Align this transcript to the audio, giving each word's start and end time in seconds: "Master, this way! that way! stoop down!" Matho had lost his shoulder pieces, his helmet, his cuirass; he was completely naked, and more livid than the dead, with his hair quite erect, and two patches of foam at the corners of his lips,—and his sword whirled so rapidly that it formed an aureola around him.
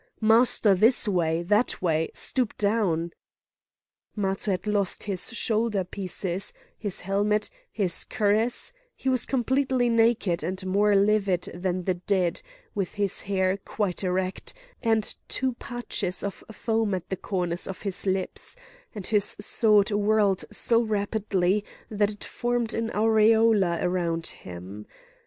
"Master, 0.19 0.73
this 0.73 1.07
way! 1.07 1.43
that 1.43 1.79
way! 1.79 2.09
stoop 2.15 2.57
down!" 2.57 3.13
Matho 4.15 4.49
had 4.49 4.65
lost 4.65 5.03
his 5.03 5.29
shoulder 5.31 5.83
pieces, 5.83 6.53
his 6.75 7.01
helmet, 7.01 7.51
his 7.71 8.03
cuirass; 8.05 8.73
he 8.95 9.09
was 9.09 9.27
completely 9.27 9.89
naked, 9.89 10.41
and 10.41 10.65
more 10.65 10.95
livid 10.95 11.51
than 11.53 11.83
the 11.83 11.93
dead, 11.93 12.41
with 12.73 12.95
his 12.95 13.21
hair 13.21 13.57
quite 13.57 14.03
erect, 14.03 14.55
and 14.81 15.15
two 15.27 15.53
patches 15.53 16.23
of 16.23 16.43
foam 16.51 16.95
at 16.95 17.09
the 17.11 17.15
corners 17.15 17.67
of 17.67 17.83
his 17.83 18.07
lips,—and 18.07 19.05
his 19.05 19.35
sword 19.39 19.91
whirled 19.91 20.43
so 20.49 20.81
rapidly 20.81 21.63
that 21.91 22.09
it 22.09 22.23
formed 22.23 22.73
an 22.73 22.89
aureola 22.95 23.77
around 23.83 24.25
him. 24.25 24.87